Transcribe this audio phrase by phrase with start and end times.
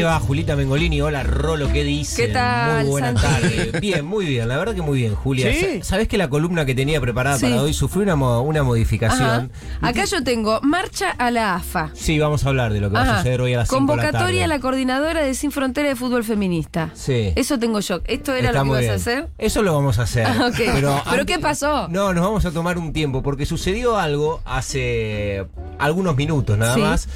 [0.00, 1.00] te va, Julita Mengolini?
[1.02, 2.26] Hola, Rolo, ¿qué dice?
[2.26, 3.22] ¿Qué tal, Muy buena Santi?
[3.48, 3.80] tarde.
[3.80, 5.52] Bien, muy bien, la verdad que muy bien, Julia.
[5.52, 5.80] ¿Sí?
[5.82, 7.46] Sa- ¿Sabés que la columna que tenía preparada Sí.
[7.46, 8.66] para hoy sufrió una, mo- una Ajá.
[8.66, 9.52] modificación?
[9.82, 11.90] Acá yo tengo marcha a la AFA.
[11.92, 13.96] Sí, vamos a hablar de lo que va a suceder hoy a las 5 de
[13.98, 16.90] la Convocatoria a la coordinadora de Sin Frontera de Fútbol Feminista.
[16.94, 17.32] Sí.
[17.36, 18.00] Eso tengo yo.
[18.06, 19.28] ¿Esto era Está lo que ibas a hacer?
[19.36, 20.26] Eso lo vamos a hacer.
[20.26, 20.50] Ah.
[20.56, 21.88] ¿Pero antes- qué pasó?
[21.88, 25.44] No, nos vamos a tomar un tiempo porque sucedió algo hace
[25.78, 26.80] algunos minutos nada Sí.
[26.80, 27.08] más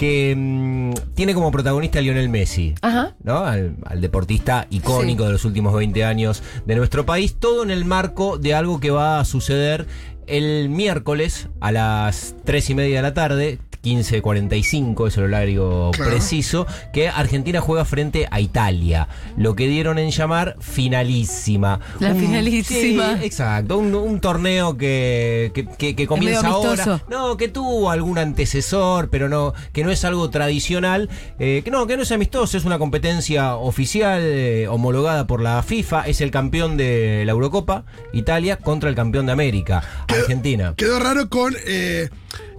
[0.00, 2.74] que mm, tiene como protagonista a Lionel Messi.
[2.80, 3.14] Ajá.
[3.22, 3.44] ¿no?
[3.44, 7.84] Al, al deportista icónico de los últimos 20 años de nuestro país, todo en el
[7.84, 9.86] marco de algo que va a suceder
[10.26, 13.58] el miércoles a las 3 y media de la tarde.
[13.82, 16.10] 15.45 es el horario Claro.
[16.10, 19.08] preciso, que Argentina juega frente a Italia.
[19.36, 21.80] Lo que dieron en llamar finalísima.
[21.98, 23.18] La finalísima.
[23.18, 26.70] sí, exacto, un, un torneo que, que, que- que comienza ahora.
[26.84, 27.00] amistoso.
[27.08, 31.08] No, que tuvo algún antecesor, pero no, que no es algo tradicional.
[31.38, 35.62] eh, que no, que no es amistoso, es una competencia oficial eh, homologada por la
[35.62, 36.02] FIFA.
[36.06, 40.74] Es el campeón de la Eurocopa, Italia, contra el campeón de América, Quedó- Argentina.
[40.76, 42.08] Quedó raro con eh,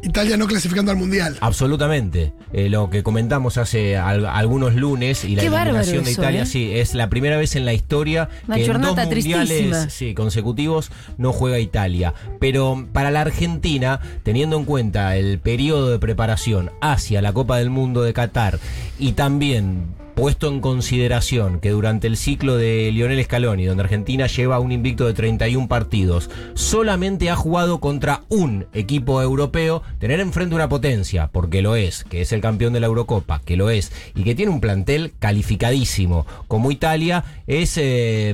[0.03, 1.37] Italia no clasificando al mundial.
[1.41, 2.33] Absolutamente.
[2.53, 6.41] Eh, lo que comentamos hace al- algunos lunes y la Qué eliminación de eso, Italia,
[6.43, 6.45] ¿eh?
[6.47, 10.91] sí, es la primera vez en la historia Una que en dos mundiales sí, consecutivos
[11.17, 12.13] no juega Italia.
[12.39, 17.69] Pero para la Argentina, teniendo en cuenta el periodo de preparación hacia la Copa del
[17.69, 18.59] Mundo de Qatar
[18.97, 19.85] y también
[20.15, 25.07] puesto en consideración que durante el ciclo de Lionel Scaloni, donde Argentina lleva un invicto
[25.07, 31.61] de 31 partidos, solamente ha jugado contra un equipo europeo, tener enfrente una potencia, porque
[31.61, 34.51] lo es, que es el campeón de la Eurocopa, que lo es, y que tiene
[34.51, 38.33] un plantel calificadísimo como Italia, es, eh,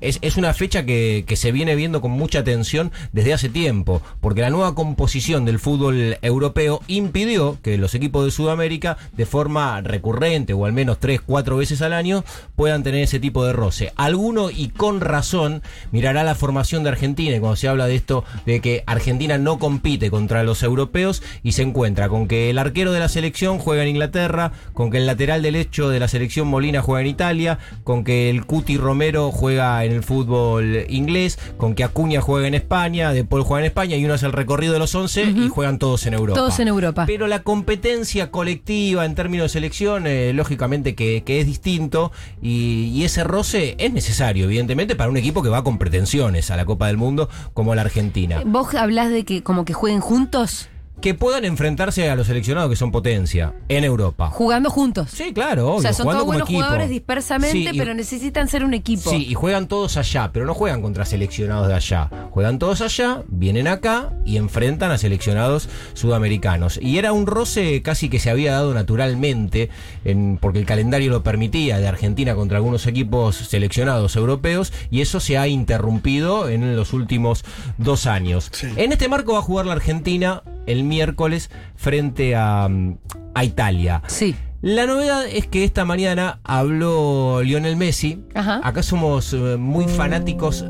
[0.00, 4.40] es, una fecha que, que se viene viendo con mucha atención desde hace tiempo, porque
[4.40, 10.52] la nueva composición del fútbol europeo impidió que los equipos de Sudamérica, de forma recurrente
[10.52, 12.24] o al menos tres, cuatro veces al año,
[12.54, 13.92] puedan tener ese tipo de roce.
[13.96, 18.24] Alguno, y con razón, mirará la formación de Argentina y cuando se habla de esto,
[18.46, 22.92] de que Argentina no compite contra los europeos y se encuentra con que el arquero
[22.92, 26.82] de la selección juega en Inglaterra, con que el lateral derecho de la selección Molina
[26.82, 31.82] juega en Italia, con que el Cuti Romero juega en el fútbol inglés, con que
[31.82, 34.78] Acuña juega en España, De Paul juega en España y uno hace el recorrido de
[34.78, 36.38] los 11 y juegan todos en Europa.
[36.38, 37.06] Todos en Europa.
[37.06, 42.90] Pero la competencia colectiva en términos de selección, eh, lógicamente que, que es distinto y,
[42.94, 46.64] y ese roce es necesario, evidentemente, para un equipo que va con pretensiones a la
[46.64, 48.42] Copa del Mundo como la Argentina.
[48.44, 50.68] ¿Vos hablás de que como que jueguen juntos?
[51.02, 54.28] Que puedan enfrentarse a los seleccionados que son potencia en Europa.
[54.30, 55.10] Jugando juntos.
[55.12, 56.60] Sí, claro, obvio, o sea, son jugando todos buenos equipo.
[56.62, 59.10] jugadores dispersamente, Sí, y- pero necesitan ser un equipo.
[59.10, 62.08] Sí, y juegan todos allá, pero no juegan contra seleccionados de allá.
[62.30, 66.78] Juegan todos allá, vienen acá y enfrentan a seleccionados sudamericanos.
[66.80, 69.70] Y era un roce casi que se había dado naturalmente,
[70.04, 75.18] en- porque el calendario lo permitía, de Argentina contra algunos equipos seleccionados europeos, y eso
[75.18, 77.44] se ha interrumpido en los últimos
[77.78, 78.48] dos años.
[78.52, 78.68] Sí.
[78.76, 82.98] En este marco va a jugar la Argentina el miércoles frente a, mm,
[83.34, 84.02] a Italia.
[84.06, 84.34] Sí.
[84.60, 88.22] La novedad es que esta mañana habló Lionel Messi.
[88.34, 88.60] Ajá.
[88.62, 90.64] Acá somos eh, muy fanáticos,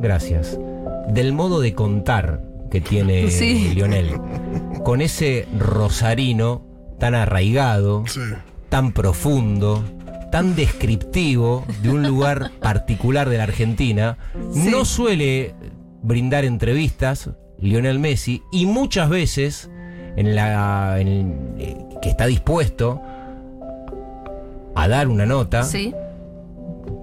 [0.00, 0.58] gracias,
[1.08, 3.72] del modo de contar que tiene Sí.
[3.74, 4.10] Lionel.
[4.84, 6.66] Con ese rosarino
[6.98, 8.20] tan arraigado, Sí.
[8.70, 9.84] tan profundo,
[10.32, 14.18] tan descriptivo de un lugar particular de la Argentina.
[14.52, 14.68] Sí.
[14.68, 15.54] No suele
[16.02, 17.30] brindar entrevistas
[17.60, 19.70] Lionel Messi y muchas veces
[20.16, 23.00] en la en- eh, que está dispuesto
[24.74, 25.92] a dar una nota Sí.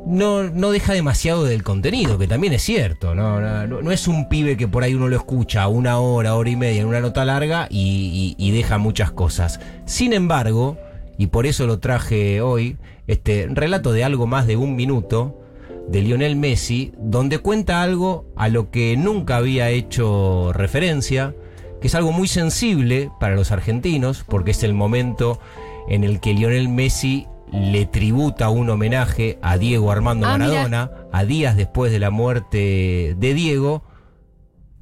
[0.08, 3.16] no, no deja demasiado del contenido, que también es cierto.
[3.16, 6.36] No, no, no- no es un pibe que por ahí uno lo escucha una hora,
[6.36, 9.60] hora y media en una nota larga y, y- y deja muchas cosas.
[9.86, 10.78] Sin embargo,
[11.18, 12.78] y por eso lo traje hoy,
[13.08, 15.42] este relato de algo más de un minuto
[15.90, 21.36] de Lionel Messi, donde cuenta algo a lo que nunca había hecho referencia,
[21.80, 25.40] que es algo muy sensible para los argentinos, porque es el momento
[25.88, 30.50] en el que Lionel Messi le tributa un homenaje a Diego Armando Ah, mira.
[30.50, 33.84] Maradona, a días después de la muerte de Diego,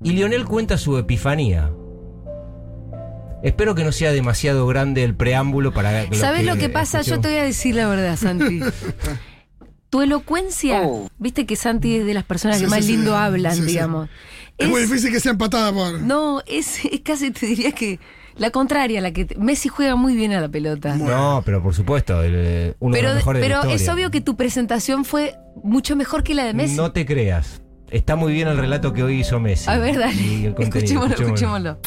[0.01, 1.71] y Lionel cuenta su epifanía.
[3.43, 7.01] Espero que no sea demasiado grande el preámbulo para ¿Sabes lo que pasa?
[7.01, 8.61] Yo te voy a decir la verdad, Santi.
[9.93, 12.91] Tu elocuencia, viste que Santi es de las personas Sí, que más sí, sí.
[12.97, 13.67] lindo hablan, Sí, sí.
[13.67, 14.09] digamos.
[14.57, 16.01] Es, muy difícil que sea empatada por.
[16.01, 17.99] No, es, es casi te diría que
[18.35, 20.95] la contraria, la que te- Messi juega muy bien a la pelota.
[20.95, 23.87] No, pero por supuesto, el, eh, uno de Pero, los mejores de la pero es
[23.87, 26.75] obvio que tu presentación fue mucho mejor que la de Messi.
[26.75, 27.61] No te creas.
[27.91, 29.69] Está muy bien el relato que hoy hizo Messi.
[29.69, 30.55] a ver, dale.
[30.57, 31.77] Escuchémoslo, escuchémoslo.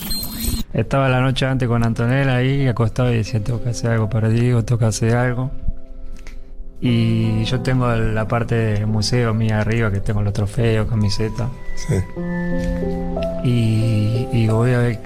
[0.73, 4.29] Estaba la noche antes con Antonella ahí, acostado y decía, tengo que hacer algo para
[4.29, 5.51] Diego, tengo que hacer algo.
[6.81, 11.49] Y yo tengo la parte del museo mía arriba, que tengo los trofeos, camiseta.
[11.75, 11.95] Sí.
[13.45, 14.99] Y, y voy a ver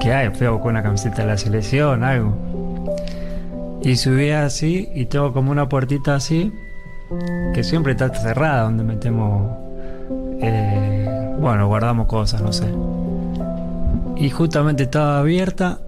[0.00, 0.30] qué hay.
[0.30, 2.36] Fui a buscar una camiseta de la selección, algo.
[3.82, 6.52] Y subí así y tengo como una puertita así,
[7.54, 9.56] que siempre está cerrada, donde metemos,
[10.40, 12.66] eh, bueno, guardamos cosas, no sé.
[14.16, 15.80] Y justamente estaba abierta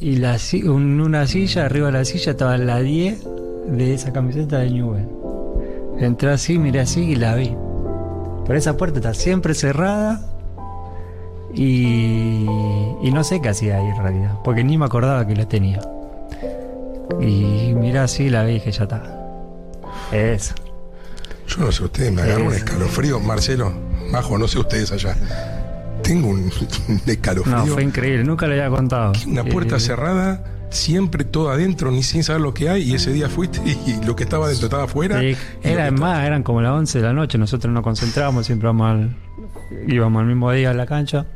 [0.00, 3.35] y la, una silla, arriba de la silla estaba la 10
[3.68, 5.08] de esa camiseta de Newell.
[5.98, 7.56] Entré así, miré así y la vi.
[8.46, 10.20] Pero esa puerta está siempre cerrada
[11.54, 12.46] y,
[13.02, 15.80] y no sé qué hacía ahí en realidad, porque ni me acordaba que la tenía.
[17.20, 19.02] Y miré así la vi y dije, ya está.
[20.12, 20.54] Eso.
[21.48, 23.20] Yo no sé, ustedes me agarran un escalofrío.
[23.20, 23.72] Marcelo,
[24.10, 25.16] Majo, no sé ustedes allá.
[26.02, 26.50] Tengo un,
[26.88, 27.56] un escalofrío.
[27.56, 29.12] No, fue increíble, nunca le había contado.
[29.26, 32.82] Una puerta Eh, cerrada, siempre todo adentro, ni sin saber lo que hay.
[32.82, 35.20] Y ese día fuiste y lo que estaba adentro estaba afuera.
[35.20, 38.90] Sí, era más, eran como las 11 de la noche, nosotros nos concentrábamos, siempre vamos
[38.90, 39.16] al,
[39.86, 41.26] íbamos al mismo día a la cancha.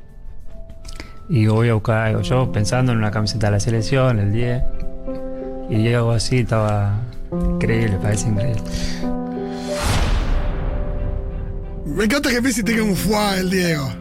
[1.28, 4.62] Y voy a buscar algo, yo pensando en una camiseta de la selección, el 10.
[5.70, 6.98] Y llego así, estaba
[7.32, 8.62] increíble, parece increíble.
[11.94, 13.92] Me encanta que Messi tenga un fuá el Diego.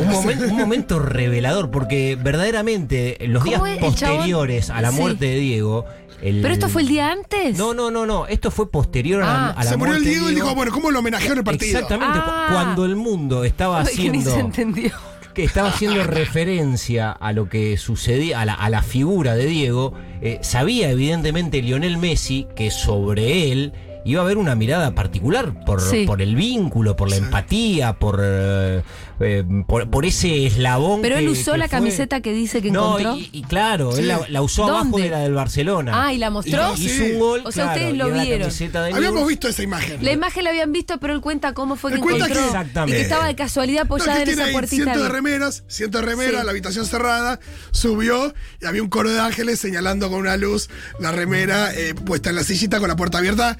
[0.00, 5.00] Un, momen- un momento revelador, porque verdaderamente los días posteriores a la Sí.
[5.00, 5.84] muerte de Diego.
[6.22, 7.58] el- ¿Pero esto fue el día antes?
[7.58, 8.26] No, no, no, no.
[8.26, 9.54] Esto fue posterior a, la- Ah.
[9.58, 11.44] a la Se murió el muerte Diego y dijo, bueno, ¿cómo lo homenajeó en el
[11.44, 11.78] partido?
[11.80, 12.18] Exactamente.
[12.22, 12.48] Ah.
[12.50, 14.46] Cuando el mundo estaba Ay, que ni se haciendo.
[14.46, 14.90] entendió.
[15.34, 19.92] que estaba haciendo referencia a lo que sucedía, a la, a la figura de Diego,
[20.22, 23.72] eh, sabía evidentemente Lionel Messi que sobre él
[24.04, 26.04] iba a haber una mirada particular por, Sí.
[26.06, 28.82] por el vínculo, por la empatía, por, eh,
[29.20, 31.00] eh, por, por ese eslabón.
[31.02, 31.70] Pero él que- usó que la fue.
[31.78, 33.16] camiseta que dice que No, encontró.
[33.16, 35.92] y, y claro, él la, la usó abajo de la del Barcelona.
[36.06, 36.74] Ah, ¿y la mostró?
[36.76, 37.12] Hizo Sí.
[37.12, 37.42] un gol.
[37.44, 38.94] O sea, claro, ustedes y lo vieron.
[38.94, 40.04] Habíamos visto esa imagen.
[40.04, 42.26] La imagen la habían visto, pero él cuenta cómo fue que encontró.
[42.26, 42.96] que- Exactamente.
[42.96, 44.82] Y que estaba de casualidad No, apoyada que en esa puertita.
[44.84, 46.44] cientos de remeras, cientos de remeras, Sí.
[46.44, 47.40] la habitación cerrada,
[47.70, 50.68] subió y había un coro de ángeles señalando con una luz
[51.00, 53.56] la remera eh, puesta en la sillita con la puerta abierta.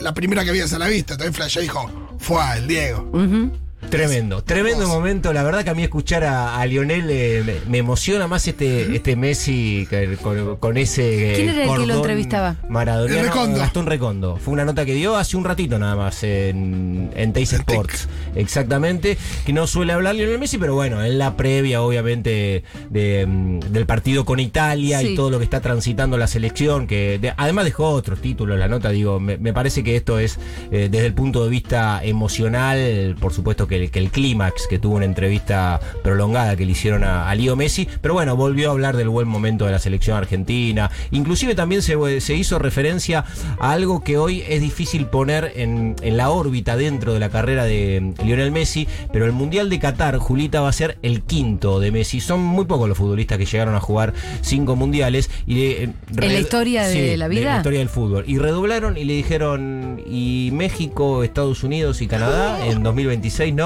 [0.00, 1.16] La primera que habías a la vista.
[1.16, 3.10] También flashé y dijo, fue el Diego.
[3.90, 5.32] Tremendo, tremendo momento.
[5.34, 8.96] La verdad que a mí escuchar a, a Lionel eh, me, me emociona más este,
[8.96, 11.32] este Messi que- con, con ese.
[11.32, 12.56] eh, ¿Quién era el que lo entrevistaba?
[13.26, 13.58] Recondo.
[13.58, 14.36] Gastón Recondo.
[14.36, 18.08] Fue una nota que dio hace un ratito nada más en, en Teis Sports.
[18.34, 19.18] Exactamente.
[19.44, 23.84] Que no suele hablar Lionel Messi, pero bueno, en la previa, obviamente, de, mm, del
[23.84, 25.08] partido con Italia Sí.
[25.08, 26.86] y todo lo que está transitando la selección.
[26.86, 28.58] Que de- además dejó otros títulos.
[28.58, 30.38] La nota, digo, me, me parece que esto es
[30.70, 34.78] eh, desde el punto de vista emocional, por supuesto que el, que el clímax, que
[34.78, 38.72] tuvo una entrevista prolongada que le hicieron a, a Leo Messi, pero bueno, volvió a
[38.72, 40.90] hablar del buen momento de la selección argentina.
[41.10, 43.24] Inclusive también se, se hizo referencia
[43.58, 47.64] a algo que hoy es difícil poner en, en la órbita dentro de la carrera
[47.64, 51.90] de Lionel Messi, pero el Mundial de Qatar, Julita, va a ser el quinto de
[51.90, 52.20] Messi.
[52.20, 55.30] Son muy pocos los futbolistas que llegaron a jugar cinco mundiales.
[55.46, 57.52] Y, eh, ¿En la historia de la vida?
[57.52, 58.24] la historia del fútbol.
[58.26, 63.61] Y redoblaron y le dijeron, ¿y México, Estados Unidos y Canadá en 2026 no?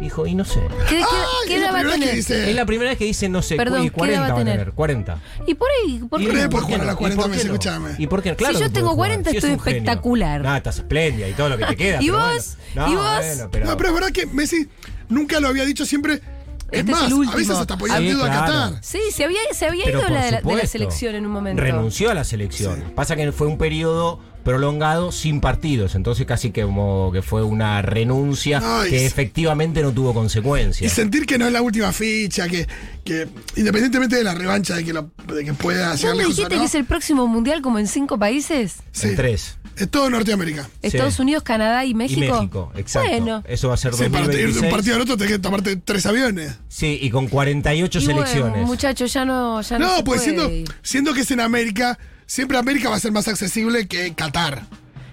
[0.00, 0.60] Dijo, y no sé.
[0.88, 2.14] ¿Qué, qué- Ay, qué es la edad va a primera vez que tener?
[2.16, 4.26] dice- Es la primera vez que dice no sé, Perdón, y ¿qué edad 40 va
[4.26, 4.58] a tener?
[4.58, 5.18] tener, 40.
[5.46, 6.60] Y por ahí, ¿por Y qué Re no?
[6.62, 7.52] jugar a las ¿Y 40 por qué meses, no?
[7.52, 7.90] escuchame.
[7.98, 8.34] ¿Y por qué?
[8.36, 9.08] Claro yo que tengo puede jugar.
[9.10, 9.78] 40 Sí, es estoy un genio.
[9.80, 10.46] espectacular.
[10.46, 11.98] Ah, estás espléndida y todo lo que te queda.
[12.02, 12.56] ¿Y pero vos?
[12.74, 12.90] bueno.
[12.90, 13.16] ¿Y No, vos?
[13.18, 14.68] bueno, pero- No, pero es verdad que Messi
[15.10, 16.14] nunca lo había dicho siempre.
[16.14, 17.32] Es Este es más, el último.
[17.32, 18.46] a veces hasta podía Sí, haber ido a claro.
[18.52, 18.84] Qatar.
[18.84, 21.14] Sí, se había, se había Pero ido por la de, la, de la supuesto, selección
[21.16, 21.60] en un momento.
[21.62, 22.92] Renunció a la selección.
[22.94, 27.82] Pasa que fue un periodo prolongado sin partidos, entonces casi que como que fue una
[27.82, 30.92] renuncia que efectivamente no tuvo Y consecuencias.
[30.92, 32.66] sentir que no es la última ficha, que,
[33.04, 36.42] que independientemente de la revancha de que, lo, de que pueda ¿No llegar me dijiste
[36.42, 38.76] no, que es el próximo mundial como en cinco países?
[38.92, 39.56] sí, En tres.
[39.76, 40.68] es todo Norteamérica.
[40.82, 42.20] Estados Unidos, Canadá y México.
[42.24, 43.10] Y México, exacto.
[43.10, 43.42] Bueno.
[43.46, 44.64] Eso va a ser Sí, para de 2026.
[44.64, 46.58] un partido al otro tenés que tomarte tres aviones.
[46.68, 48.66] Sí, y con 48 Y bueno, selecciones.
[48.66, 51.98] muchachos, ya no, ya no, No, se pues puede siendo, siendo que es en América,
[52.30, 54.62] siempre América va a ser más accesible que Qatar.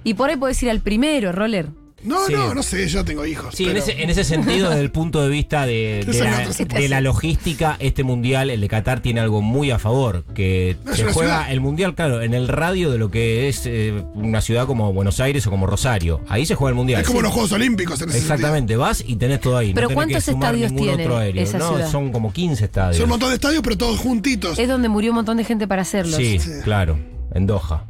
[0.04, 1.68] Y por ahí podés ir al primero, Roller.
[2.04, 2.34] No, Sí.
[2.34, 3.56] no, no sé, yo tengo hijos.
[3.56, 6.06] Sí, en ese, en ese sentido, desde el punto de vista de,
[6.88, 10.94] la, de logística, este mundial, el de Qatar, tiene algo muy a favor, que No,
[10.96, 11.52] se juega ciudad.
[11.52, 15.20] el mundial, claro, en el radio de lo que es eh, una ciudad como Buenos
[15.20, 16.22] Aires o como Rosario.
[16.30, 17.02] Ahí se juega el mundial.
[17.02, 17.24] es como Sí.
[17.24, 19.70] los Juegos Olímpicos en ese Exactamente, vas y tenés todo ahí.
[19.70, 21.44] no Pero tenés ¿cuántos que sumar estadios ningún tiene otro aéreo.
[21.44, 21.92] esa no, ciudad?
[21.92, 22.66] son como 15 sentido.
[22.68, 22.98] estadios.
[22.98, 24.60] Son un montón de estadios, pero todos juntitos.
[24.60, 26.16] Es donde murió un montón de gente para hacerlos.
[26.16, 26.52] Sí, Sí.
[26.64, 27.00] claro,
[27.34, 27.86] en Doha.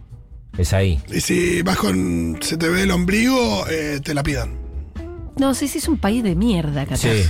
[0.57, 0.99] Es ahí.
[1.09, 2.37] Y si vas con.
[2.41, 4.57] se te ve el ombligo, eh, te la pidan.
[5.37, 6.97] No, sí, sí, es un país de mierda, Qatar.
[6.97, 7.23] Sí.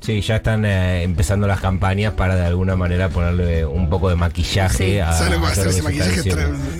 [0.00, 4.16] Sí, ya están eh, empezando las campañas para de alguna manera ponerle un poco de
[4.16, 4.98] maquillaje Sí.
[4.98, 6.32] a, ¿Sabes lo que va a ese maquillaje?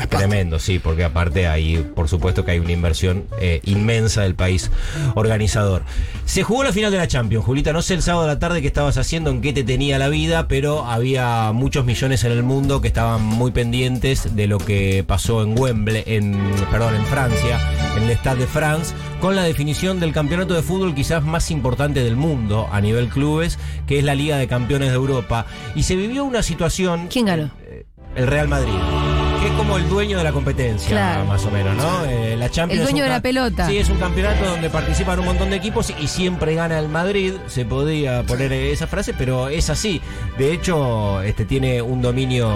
[0.09, 4.71] Tremendo, sí, porque aparte ahí, por supuesto que hay una inversión eh, inmensa del país
[5.15, 5.83] organizador.
[6.25, 7.73] Se jugó la final de la Champions, Julita.
[7.73, 10.09] No sé el sábado a la tarde qué estabas haciendo, en qué te tenía la
[10.09, 15.05] vida, pero había muchos millones en el mundo que estaban muy pendientes de lo que
[15.07, 16.39] pasó en Wembley, en,
[16.71, 17.59] perdón, en Francia,
[17.97, 22.03] en el Stade de France, con la definición del campeonato de fútbol quizás más importante
[22.03, 25.47] del mundo a nivel clubes, que es la Liga de Campeones de Europa.
[25.75, 27.51] Y se vivió una situación ¿Quién ganó?
[28.17, 28.73] el Real Madrid.
[29.41, 31.25] Que es como el dueño de la competencia, Claro.
[31.25, 32.05] más o menos, ¿no?
[32.05, 33.67] Eh, la Champions El dueño de la pelota.
[33.69, 37.35] Sí, es un campeonato donde participan un montón de equipos y siempre gana el Madrid.
[37.47, 40.01] Se podía poner esa frase, pero es así.
[40.39, 42.51] De hecho, este tiene un dominio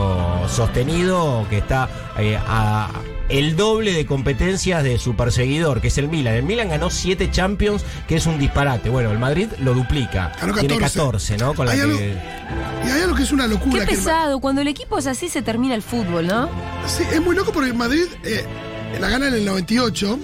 [0.48, 2.88] sostenido que está eh, a
[3.28, 6.34] el doble de competencias de su perseguidor, que es el Milan.
[6.34, 8.90] El Milan ganó siete Champions, que es un disparate.
[8.90, 10.32] Bueno, el Madrid lo duplica.
[10.40, 10.98] Ganó Tiene 14.
[10.98, 11.54] 14, ¿no?
[11.54, 12.16] Con la Hay algo- que-
[12.86, 13.86] Y hay algo que es una Qué locura.
[13.86, 14.40] que Ma- pesado.
[14.40, 16.48] Cuando el equipo es así se termina el fútbol, ¿no?
[16.86, 18.44] Sí, es muy loco porque el Madrid eh,
[19.00, 20.18] la gana en el 98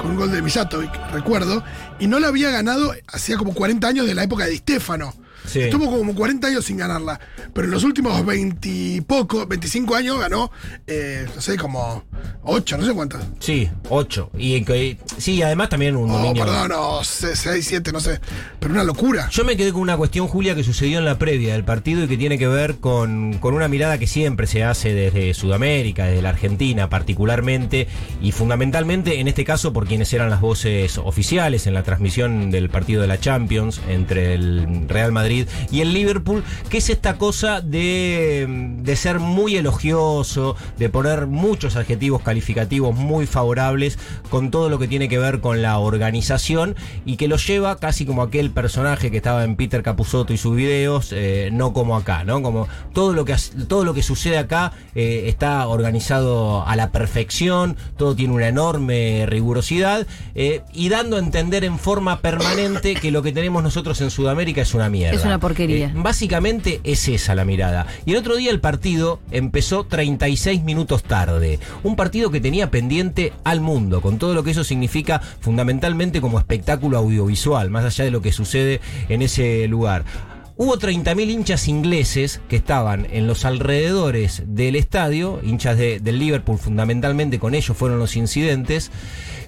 [0.00, 1.62] con un gol de Mijatovic, recuerdo,
[1.98, 5.12] y no la había ganado hacía como 40 años de la época de Di Stefano.
[5.46, 5.60] Sí.
[5.60, 7.18] Estuvo como 40 años sin ganarla,
[7.52, 10.50] pero en los últimos 20 y poco, 25 años ganó,
[10.86, 12.04] eh, no sé, como
[12.42, 13.22] 8, no sé cuántas.
[13.40, 14.30] Sí, 8.
[14.38, 18.20] Y que- sí, además también un Oh, perdón, no, 6, 7, no sé,
[18.58, 19.28] pero una locura.
[19.30, 22.08] Yo me quedé con una cuestión, Julia, que sucedió en la previa del partido y
[22.08, 26.22] que tiene que ver con, con una mirada que siempre se hace desde Sudamérica, desde
[26.22, 27.88] la Argentina particularmente,
[28.22, 32.68] y fundamentalmente en este caso por quienes eran las voces oficiales en la transmisión del
[32.70, 38.46] partido de la Champions entre el Real Y el Liverpool, que es esta cosa de,
[38.82, 44.88] de ser muy elogioso, de poner muchos adjetivos calificativos muy favorables con todo lo que
[44.88, 49.16] tiene que ver con la organización y que lo lleva casi como aquel personaje que
[49.16, 52.42] estaba en Peter Capusotto y sus videos, eh, no como acá, ¿no?
[52.42, 53.36] Como todo lo que,
[53.68, 59.26] todo lo que sucede acá eh, está organizado a la perfección, todo tiene una enorme
[59.26, 64.10] rigurosidad eh, y dando a entender en forma permanente que lo que tenemos nosotros en
[64.10, 65.16] Sudamérica es una mierda.
[65.20, 65.86] Es una porquería.
[65.86, 67.86] Eh, básicamente es esa la mirada.
[68.04, 71.58] Y el otro día el partido empezó 36 minutos tarde.
[71.82, 76.38] Un partido que tenía pendiente al mundo, con todo lo que eso significa fundamentalmente como
[76.38, 80.04] espectáculo audiovisual, más allá de lo que sucede en ese lugar.
[80.56, 86.58] Hubo 30.000 hinchas ingleses que estaban en los alrededores del estadio, hinchas de- del Liverpool
[86.58, 88.90] fundamentalmente, con ellos fueron los incidentes,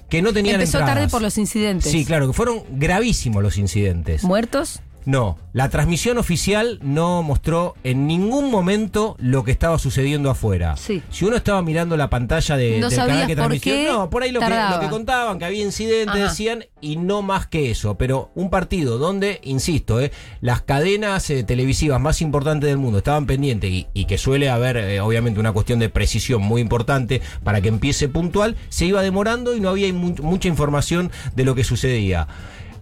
[0.09, 1.91] que no tenían Empezó tarde por los incidentes.
[1.91, 4.23] Sí, claro, que fueron gravísimos los incidentes.
[4.23, 4.79] ¿Muertos?
[5.05, 10.77] No, la transmisión oficial no mostró en ningún momento lo que estaba sucediendo afuera.
[10.77, 11.01] Sí.
[11.09, 14.31] Si uno estaba mirando la pantalla de, No del canal que transmitió, no, por ahí
[14.31, 16.29] lo que, lo que contaban, que había incidentes, Ajá.
[16.29, 17.97] decían, y no más que eso.
[17.97, 23.25] Pero un partido donde, insisto, eh, las cadenas eh, televisivas más importantes del mundo estaban
[23.25, 27.61] pendientes y, y que suele haber, eh, obviamente, una cuestión de precisión muy importante para
[27.61, 31.63] que empiece puntual, se iba demorando y no había mu- mucha información de lo que
[31.63, 32.27] sucedía.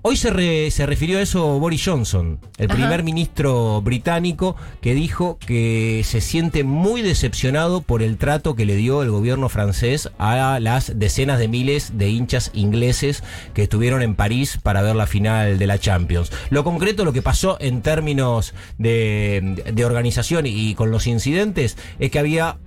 [0.03, 2.75] Hoy se, re- se refirió a eso Boris Johnson, el Ajá.
[2.75, 8.75] primer ministro británico, que dijo que se siente muy decepcionado por el trato que le
[8.75, 14.15] dio el gobierno francés a las decenas de miles de hinchas ingleses que estuvieron en
[14.15, 16.31] París para ver la final de la Champions.
[16.50, 22.10] Lo concreto, lo que pasó en términos de, de organización y con los incidentes, es
[22.10, 22.58] que había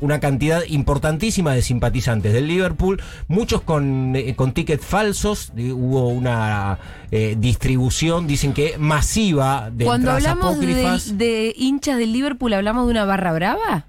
[0.00, 6.08] una cantidad importantísima de simpatizantes del Liverpool, muchos con, eh, con tickets falsos, eh, hubo
[6.08, 6.78] una
[7.10, 13.04] eh, distribución, dicen que masiva de Cuando hablamos de, hinchas del Liverpool, ¿hablamos de una
[13.04, 13.86] barra brava?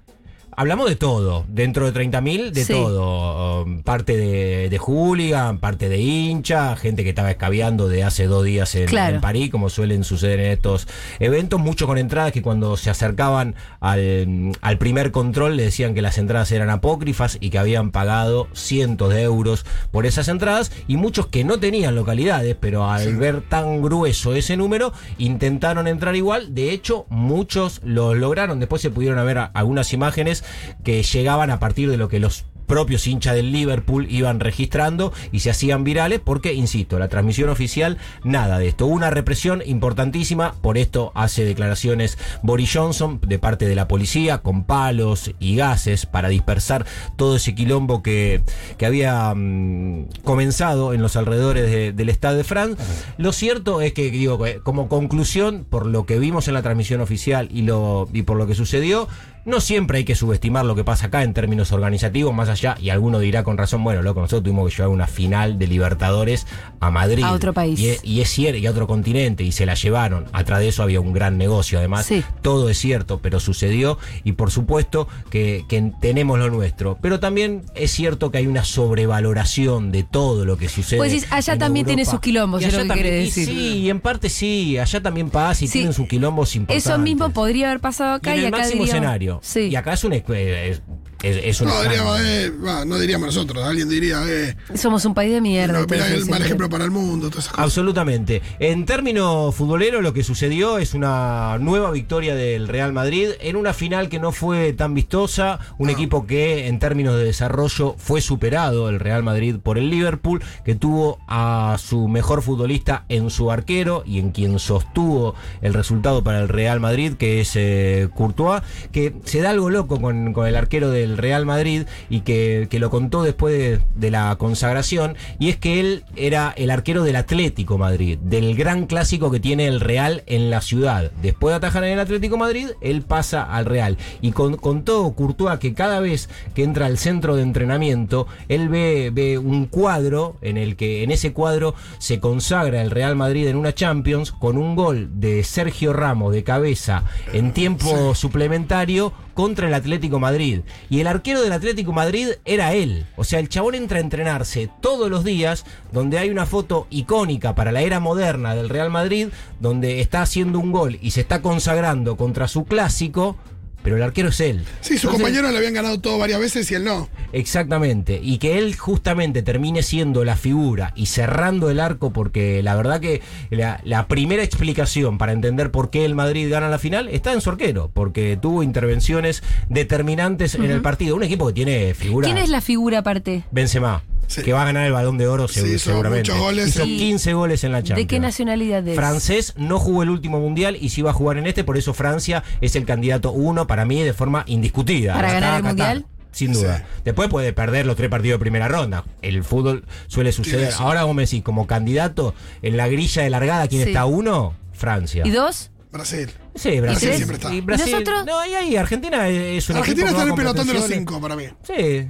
[0.56, 2.72] Hablamos de todo, dentro de 30.000, de Sí.
[2.72, 3.39] todo.
[3.84, 8.74] Parte de, de hooligan, parte de hincha, gente que estaba escabeando de hace dos días
[8.74, 9.16] en, Claro.
[9.16, 10.86] en París, como suelen suceder en estos
[11.18, 11.60] eventos.
[11.60, 16.18] Muchos con entradas que cuando se acercaban al, al primer control le decían que las
[16.18, 20.72] entradas eran apócrifas y que habían pagado cientos de euros por esas entradas.
[20.88, 26.16] Y muchos que no tenían localidades, pero al ver tan grueso ese número, intentaron entrar
[26.16, 26.54] igual.
[26.54, 28.58] De hecho, muchos los lograron.
[28.60, 30.44] Después se pudieron ver algunas imágenes
[30.84, 35.40] que llegaban a partir de lo que los propios hinchas del Liverpool iban registrando y
[35.40, 38.86] se hacían virales porque, insisto, la transmisión oficial, nada de esto.
[38.86, 44.38] Hubo una represión importantísima, por esto hace declaraciones Boris Johnson de parte de la policía
[44.38, 46.86] con palos y gases para dispersar
[47.16, 48.40] todo ese quilombo que,
[48.78, 52.80] que había mm, comenzado en los alrededores de- del Stade de France.
[53.18, 57.00] Lo cierto es que, digo, que como conclusión, por lo que vimos en la transmisión
[57.00, 59.08] oficial y, lo, y por lo que sucedió,
[59.44, 62.90] No siempre hay que subestimar lo que pasa acá en términos organizativos, más allá, y
[62.90, 66.46] alguno dirá con razón, bueno, loco, nosotros tuvimos que llevar una final de Libertadores
[66.80, 67.24] a Madrid.
[67.24, 67.78] A otro país.
[67.80, 70.26] Y, es- y es cierto, y a otro continente, y se la llevaron.
[70.32, 72.06] Atrás de eso había un gran negocio, además.
[72.06, 72.22] Sí.
[72.42, 76.98] Todo es cierto, pero sucedió, y por supuesto que, que tenemos lo nuestro.
[77.00, 80.98] Pero también es cierto que hay una sobrevaloración de todo lo que sucede.
[80.98, 83.22] Pues decís, allá en también tiene sus quilombos, Y es lo allá que también- quiere
[83.22, 83.46] y decir.
[83.46, 85.72] Sí, y en parte sí, allá también pasa y Sí.
[85.74, 86.86] tienen sus quilombos importantes.
[86.86, 89.39] Eso mismo podría haber pasado Y acá en y, el acá máximo diríamos- escenario.
[89.40, 89.68] Sí.
[89.68, 90.82] Y acá es un, es,
[91.22, 92.52] es, es un No diríamos, eh,
[92.86, 95.80] no diríamos nosotros, alguien diría, eh, Somos un país de mierda.
[95.86, 97.64] no, el mal ejemplo para el mundo, todas esas cosas.
[97.64, 98.42] Absolutamente.
[98.58, 103.72] En términos futboleros, lo que sucedió es una nueva victoria del Real Madrid en una
[103.72, 105.58] final que no fue tan vistosa.
[105.78, 110.42] Un equipo que, en términos de desarrollo, fue superado el Real Madrid por el Liverpool,
[110.64, 116.22] que tuvo a su mejor futbolista en su arquero y en quien sostuvo el resultado
[116.24, 118.62] para el Real Madrid, que es eh, Courtois,
[118.92, 122.78] que se da algo loco con, con el arquero del Real Madrid y que, que
[122.78, 127.16] lo contó después de, de la consagración, y es que él era el arquero del
[127.16, 131.10] Atlético Madrid, del gran clásico que tiene el Real en la ciudad.
[131.22, 133.96] Después de atajar en el Atlético Madrid, él pasa al Real.
[134.20, 139.10] Y con, contó Courtois que cada vez que entra al centro de entrenamiento, él ve,
[139.12, 143.56] ve un cuadro en el que en ese cuadro se consagra el Real Madrid en
[143.56, 149.74] una Champions con un gol de Sergio Ramos de cabeza en tiempo suplementario contra el
[149.74, 150.60] Atlético Madrid.
[150.90, 153.06] Y el arquero del Atlético Madrid era él.
[153.16, 157.54] O sea, el chabón entra a entrenarse todos los días, donde hay una foto icónica
[157.54, 159.28] para la era moderna del Real Madrid,
[159.60, 163.36] donde está haciendo un gol y se está consagrando contra su clásico,
[163.82, 164.64] pero el arquero es él.
[164.80, 167.08] Sí, sus Entonces- compañeros le habían ganado todo varias veces y él no.
[167.32, 172.74] Exactamente, y que él justamente termine siendo la figura y cerrando el arco, porque la
[172.76, 177.08] verdad que la, la primera explicación para entender por qué el Madrid gana la final
[177.08, 181.16] está en su arquero, porque tuvo intervenciones determinantes en el partido.
[181.16, 182.26] Un equipo que tiene figura.
[182.26, 183.44] ¿Quién es la figura aparte?
[183.50, 184.42] Benzema, Sí.
[184.42, 186.30] que va a ganar el balón de oro Sí, hizo seguramente.
[186.30, 187.98] muchos goles Hizo en- 15 goles en la Champions.
[187.98, 188.94] ¿De qué nacionalidad es?
[188.94, 191.94] Francés no jugó el último mundial y sí va a jugar en este, por eso
[191.94, 195.14] Francia es el candidato uno para mí de forma indiscutida.
[195.14, 196.06] ¿Para ganar el mundial?
[196.32, 196.78] Sin duda.
[196.78, 197.00] Sí.
[197.06, 199.04] Después puede perder los tres partidos de primera ronda.
[199.20, 200.72] El fútbol suele suceder.
[200.78, 203.88] Ahora vos me decís, como candidato en la grilla de largada, ¿quién Sí.
[203.88, 204.54] está uno?
[204.72, 205.24] Francia.
[205.26, 205.72] ¿Y dos?
[205.90, 206.30] Brasil.
[206.54, 207.00] Sí, Brasil.
[207.08, 207.16] tres?
[207.16, 207.52] siempre está.
[207.52, 208.24] Y Brasil- ¿Y nosotros?
[208.26, 211.20] No, y ahí Argentina es un Argentina está en el con pelotón de los cinco
[211.20, 211.46] para mí.
[211.64, 212.06] Sí,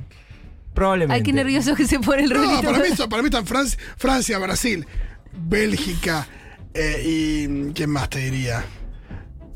[0.81, 1.14] probablemente.
[1.14, 4.38] Ay, qué nervioso que se pone el No, para mí, para mí están Francia, Francia,
[4.38, 4.87] Brasil,
[5.33, 6.27] Bélgica
[6.73, 7.73] eh, y.
[7.75, 8.64] ¿Quién más te diría?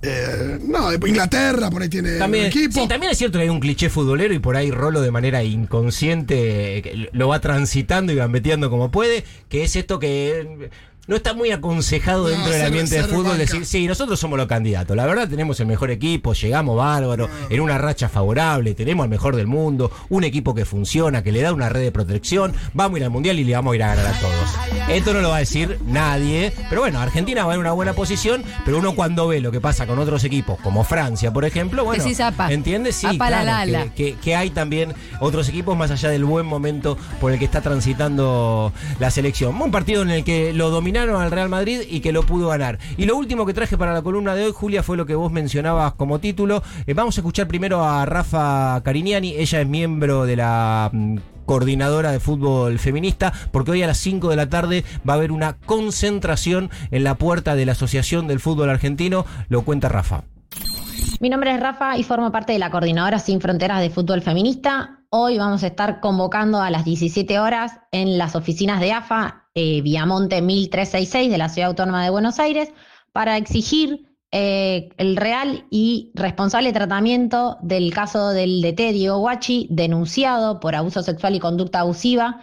[0.06, 2.78] Eh, no, Inglaterra, por ahí tiene También, un equipo.
[2.78, 5.42] sí, también es cierto que hay un cliché futbolero y por ahí Rolo de manera
[5.42, 10.70] inconsciente eh, lo va transitando y gambeteando como puede, que es esto que eh,
[11.06, 13.38] no está muy aconsejado No, dentro del ser- ambiente de fútbol banca.
[13.38, 17.60] decir, sí, nosotros somos los candidatos, la verdad tenemos el mejor equipo, llegamos bárbaro, en
[17.60, 21.52] una racha favorable, tenemos el mejor del mundo, un equipo que funciona, que le da
[21.52, 23.94] una red de protección, vamos a ir al mundial y le vamos a ir a
[23.94, 24.48] ganar a todos.
[24.88, 28.42] Esto no lo va a decir nadie, pero bueno, Argentina va en una buena posición,
[28.64, 32.02] pero uno cuando ve lo que pasa con otros equipos, como Francia, por ejemplo, bueno.
[32.50, 32.96] ¿entiendes?
[32.96, 36.46] Sí, Apa la claro, que- que, que hay también otros equipos más allá del buen
[36.46, 39.60] momento por el que está transitando la selección.
[39.60, 42.78] Un partido en el que lo al Real Madrid y que lo pudo ganar.
[42.96, 45.32] Y lo último que traje para la columna de hoy, Julia, fue lo que vos
[45.32, 46.62] mencionabas como título.
[46.86, 49.34] Eh, vamos a escuchar primero a Rafa Carignani.
[49.34, 54.30] Ella es miembro de la mm, coordinadora de fútbol feminista, porque hoy a las 5
[54.30, 58.38] de la tarde va a haber una concentración en la puerta de la Asociación del
[58.38, 59.26] Fútbol Argentino.
[59.48, 60.22] Lo cuenta Rafa.
[61.18, 65.00] Mi nombre es Rafa y formo parte de la Coordinadora Sin Fronteras de Fútbol Feminista.
[65.10, 69.80] Hoy vamos a estar convocando a las 17 horas en las oficinas de AFA, eh,
[69.82, 72.72] Viamonte 1366 de la Ciudad Autónoma de Buenos Aires,
[73.12, 80.58] para exigir eh, el real y responsable tratamiento del caso del DT Diego Guachi, denunciado
[80.58, 82.42] por abuso sexual y conducta abusiva.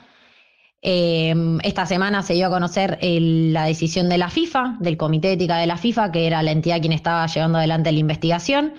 [0.82, 5.28] Eh, esta semana se dio a conocer el- la decisión de la FIFA, del Comité
[5.28, 8.74] de Ética de la FIFA, que era la entidad quien estaba llevando adelante la investigación,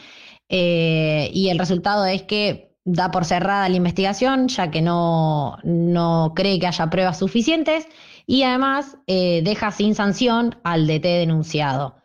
[0.48, 6.32] eh, y el resultado es que da por cerrada la investigación, ya que no, no
[6.34, 7.86] cree que haya pruebas suficientes,
[8.26, 11.96] y además eh, deja sin sanción al DT denunciado.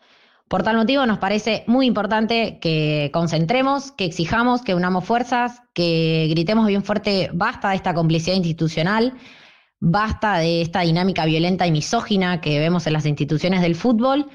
[0.47, 6.27] Por tal motivo nos parece muy importante que concentremos, que exijamos, que unamos fuerzas, que
[6.29, 9.13] gritemos bien fuerte, basta de esta complicidad institucional,
[9.79, 14.29] basta de esta dinámica violenta y misógina que vemos en las instituciones del fútbol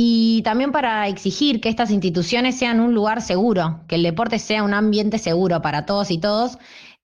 [0.00, 4.62] y también para exigir que estas instituciones sean un lugar seguro, que el deporte sea
[4.62, 6.56] un ambiente seguro para todos y todos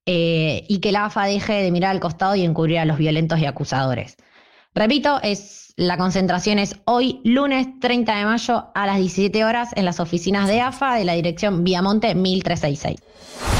[0.06, 3.40] eh, y que la AFA deje de mirar al costado y encubrir a los violentos
[3.40, 4.16] y acusadores.
[4.76, 9.86] Repito, es la concentración es hoy, lunes 30 de mayo, a las 17 horas, en
[9.86, 13.53] las oficinas de AFA de la dirección Viamonte 1366.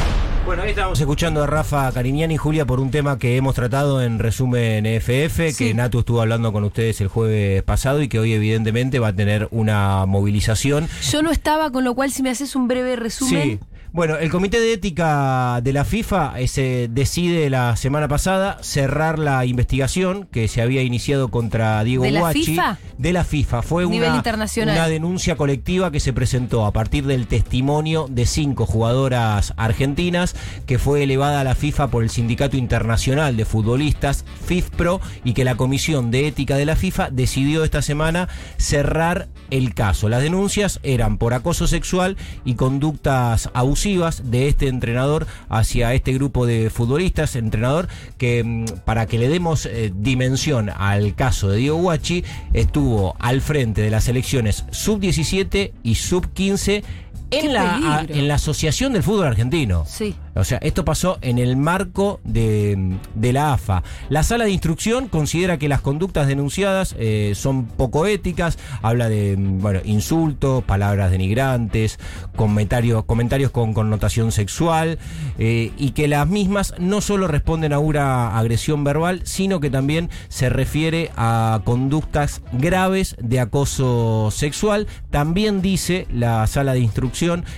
[0.44, 4.02] Bueno, ahí estamos escuchando a Rafa Cariñani y Julia por un tema que hemos tratado
[4.02, 5.68] en resumen FF, Sí.
[5.68, 9.12] que Natu estuvo hablando con ustedes el jueves pasado y que hoy evidentemente va a
[9.14, 10.86] tener una movilización.
[11.10, 13.42] Yo no estaba, con lo cual si me haces un breve resumen.
[13.42, 13.58] Sí.
[13.94, 19.44] Bueno, el Comité de Ética de la FIFA ese, decide la semana pasada cerrar la
[19.46, 22.32] investigación que se había iniciado contra Diego ¿De la.
[22.32, 22.78] FIFA?
[22.98, 23.62] De la FIFA.
[23.62, 24.74] Fue Nivel una, internacional.
[24.74, 30.34] una denuncia colectiva que se presentó a partir del testimonio de cinco jugadoras argentinas
[30.66, 35.44] que fue elevada a la FIFA por el Sindicato Internacional de Futbolistas, FIFPRO, y que
[35.44, 40.08] la Comisión de Ética de la FIFA decidió esta semana cerrar el caso.
[40.08, 46.46] Las denuncias eran por acoso sexual y conductas abusivas de este entrenador hacia este grupo
[46.46, 51.76] de futbolistas, entrenador que mm, para que le demos eh, dimensión al caso de Diego
[51.76, 56.82] Guachi, estuvo al frente de las selecciones sub-17 y sub-15
[57.23, 59.84] ¡Qué en la, a- en la Asociación del Fútbol Argentino.
[59.86, 60.14] Sí.
[60.36, 63.84] O sea, esto pasó en el marco de, de la AFA.
[64.08, 69.36] La sala de instrucción considera que las conductas denunciadas eh, son poco éticas, habla de
[69.36, 72.00] mm, bueno, insultos, palabras denigrantes,
[72.34, 74.98] comentarios, comentarios con connotación sexual,
[75.38, 80.10] eh, y que las mismas no solo responden a una agresión verbal, sino que también
[80.28, 84.88] se refiere a conductas graves de acoso sexual.
[85.10, 87.13] También dice la sala de instrucción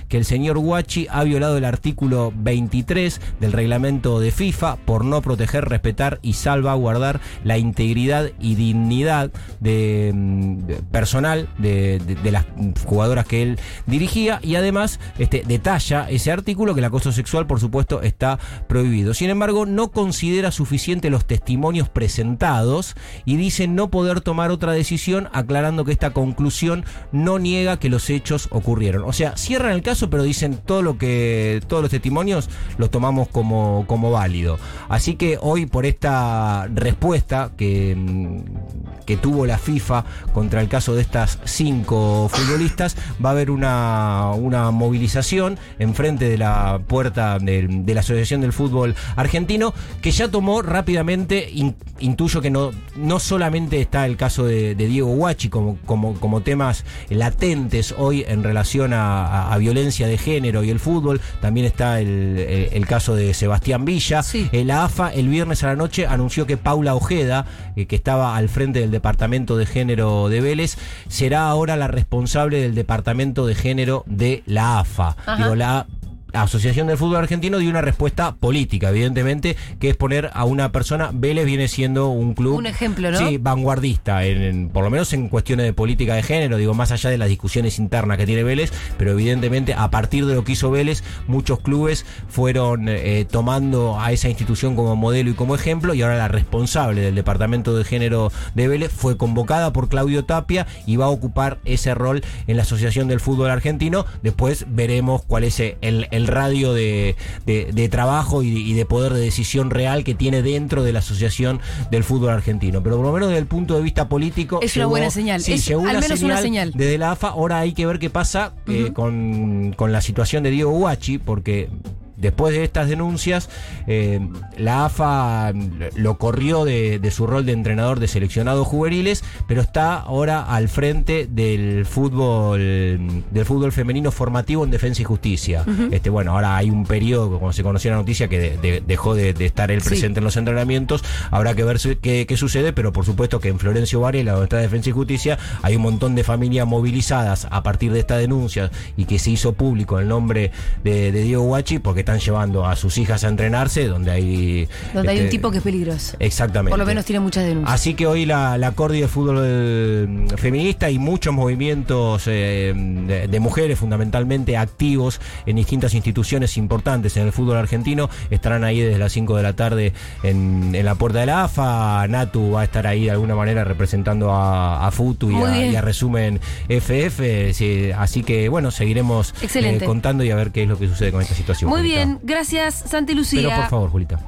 [0.07, 5.21] que el señor Guachi ha violado el artículo 23 del reglamento de FIFA por no
[5.21, 12.45] proteger, respetar y salvaguardar la integridad y dignidad de, mm, personal de, de- de las
[12.85, 17.59] jugadoras que él dirigía y además este, detalla ese artículo que el acoso sexual por
[17.59, 19.13] supuesto está prohibido.
[19.13, 25.29] Sin embargo, no considera suficiente los testimonios presentados y dice no poder tomar otra decisión
[25.33, 29.03] aclarando que esta conclusión no niega que los hechos ocurrieron.
[29.05, 33.27] O sea, cierran el caso pero dicen todo lo que todos los testimonios los tomamos
[33.29, 34.59] como, como válido.
[34.89, 40.93] Así que hoy por esta respuesta que, mm, que tuvo la FIFA contra el caso
[40.95, 47.85] de estas cinco futbolistas, va a haber una, una movilización enfrente de la puerta del-
[47.85, 53.19] de, la Asociación del Fútbol Argentino, que ya tomó rápidamente, in- intuyo que no, no
[53.19, 58.43] solamente está el caso de, de Diego Guachi como, como, como temas latentes hoy en
[58.43, 62.07] relación a- a violencia de género y el fútbol, también está el,
[62.39, 64.23] el- el caso de Sebastián Villa.
[64.23, 64.49] Sí.
[64.51, 67.45] Eh, La AFA el viernes a la noche anunció que Paula Ojeda,
[67.75, 72.61] eh, que estaba al frente del Departamento de Género de Vélez, será ahora la responsable
[72.61, 75.15] del Departamento de Género de la AFA.
[75.25, 75.35] Ajá.
[75.37, 75.85] Digo, la
[76.33, 81.09] Asociación del Fútbol Argentino dio una respuesta política, evidentemente, que es poner a una persona.
[81.13, 82.55] Vélez viene siendo un club.
[82.57, 83.17] Un ejemplo, ¿no?
[83.17, 86.91] Sí, vanguardista, en, en- por lo menos en cuestiones de política de género, digo, más
[86.91, 90.53] allá de las discusiones internas que tiene Vélez, pero evidentemente a partir de lo que
[90.53, 95.93] hizo Vélez, muchos clubes fueron eh, tomando a esa institución como modelo y como ejemplo,
[95.93, 100.67] y ahora la responsable del departamento de género de Vélez fue convocada por Claudio Tapia
[100.85, 104.05] y va a ocupar ese rol en la Asociación del Fútbol Argentino.
[104.23, 109.13] Después veremos cuál es el, el radio de, de- de trabajo y, y de poder
[109.13, 111.59] de decisión real que tiene dentro de la Asociación
[111.91, 112.81] del Fútbol Argentino.
[112.81, 114.59] Pero por lo menos desde el punto de vista político.
[114.63, 115.41] Es una buena señal.
[115.41, 116.71] Sí, Es al una menos una señal.
[116.73, 120.49] Desde la AFA, ahora hay que ver qué pasa eh, con, con la situación de
[120.51, 121.69] Diego Guachi, porque.
[122.17, 123.49] Después de estas denuncias,
[123.85, 124.19] eh,
[124.57, 125.53] la AFA
[125.95, 130.67] lo corrió de, de su rol de entrenador de seleccionados juveniles, pero está ahora al
[130.67, 135.63] frente del fútbol del fútbol femenino formativo en Defensa y Justicia.
[135.91, 139.13] Este bueno, ahora hay un periodo, como se conoció la noticia, que de- de- dejó
[139.15, 139.89] de, estar él Sí.
[139.89, 141.03] presente en los entrenamientos.
[141.31, 144.45] Habrá que ver su- qué, qué sucede, pero por supuesto que en Florencio Varela, donde
[144.45, 148.71] está Defensa y Justicia, hay un montón de familias movilizadas a partir de esta denuncia
[148.95, 150.51] y que se hizo público el nombre
[150.83, 154.69] de, de Diego Guachi porque están llevando a sus hijas a entrenarse donde hay...
[154.93, 156.15] Donde hay un este, tipo que es peligroso.
[156.19, 156.69] Exactamente.
[156.69, 157.73] Por lo menos tiene muchas denuncias.
[157.73, 163.27] Así que hoy la, la Cordi de Fútbol eh, Feminista y muchos movimientos eh, de,
[163.27, 168.99] de mujeres fundamentalmente activos en distintas instituciones importantes en el fútbol argentino estarán ahí desde
[168.99, 169.91] las 5 de la tarde
[170.23, 172.07] en, en la puerta de la AFA.
[172.07, 175.73] Natu va a estar ahí de alguna manera representando a, a Futu y a, bien.
[175.73, 176.39] y a Resumen
[176.69, 177.53] FF.
[177.53, 181.11] sí, así que bueno, seguiremos eh, contando y a ver qué es lo que sucede
[181.11, 181.69] con esta situación.
[181.69, 183.41] Muy Julita bien, gracias Santi Lucía.
[183.41, 184.19] Pero por favor, Julita.